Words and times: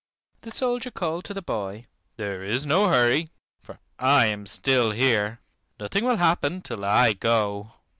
The 0.41 0.49
soldier 0.49 0.89
called 0.89 1.25
to 1.25 1.33
the 1.35 1.43
boy, 1.43 1.85
"There 2.17 2.41
is 2.43 2.65
no 2.65 2.87
hurry, 2.89 3.29
for 3.61 3.77
I 3.99 4.25
am 4.25 4.47
still 4.47 4.89
here. 4.89 5.41
Nothing 5.79 6.05
will 6.05 6.17
happen 6.17 6.63
till 6.63 6.83
I 6.83 7.13
go. 7.13 7.73